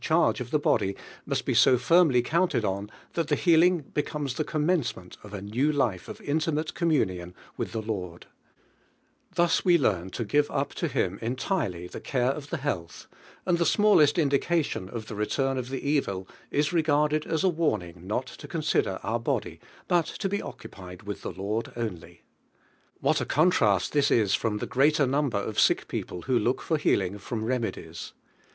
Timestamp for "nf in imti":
6.07-6.55